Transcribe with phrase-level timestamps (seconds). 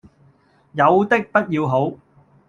[0.73, 1.93] 有的不要好，